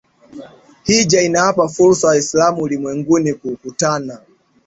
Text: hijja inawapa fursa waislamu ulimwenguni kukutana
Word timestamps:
hijja 0.83 1.21
inawapa 1.21 1.67
fursa 1.69 2.07
waislamu 2.07 2.61
ulimwenguni 2.61 3.33
kukutana 3.33 4.19